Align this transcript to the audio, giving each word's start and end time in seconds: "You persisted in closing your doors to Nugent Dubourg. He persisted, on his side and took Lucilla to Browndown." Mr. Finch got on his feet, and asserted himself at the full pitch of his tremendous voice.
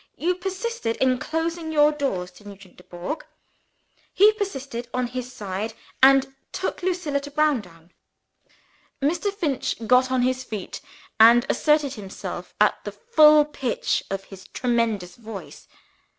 "You 0.17 0.33
persisted 0.33 0.97
in 0.97 1.19
closing 1.19 1.71
your 1.71 1.91
doors 1.91 2.31
to 2.31 2.47
Nugent 2.47 2.77
Dubourg. 2.77 3.23
He 4.11 4.33
persisted, 4.33 4.87
on 4.95 5.05
his 5.05 5.31
side 5.31 5.75
and 6.01 6.33
took 6.51 6.81
Lucilla 6.81 7.19
to 7.19 7.29
Browndown." 7.29 7.91
Mr. 8.99 9.31
Finch 9.31 9.75
got 9.85 10.09
on 10.09 10.23
his 10.23 10.43
feet, 10.43 10.81
and 11.19 11.45
asserted 11.51 11.93
himself 11.93 12.55
at 12.59 12.83
the 12.83 12.91
full 12.91 13.45
pitch 13.45 14.03
of 14.09 14.23
his 14.23 14.47
tremendous 14.47 15.17
voice. 15.17 15.67